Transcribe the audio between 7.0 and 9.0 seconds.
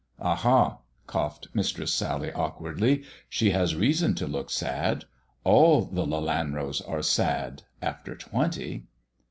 sad— after twenty."